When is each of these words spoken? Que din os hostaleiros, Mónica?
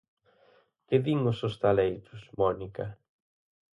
Que 0.87 0.97
din 1.05 1.19
os 1.31 1.39
hostaleiros, 1.45 2.21
Mónica? 2.39 2.85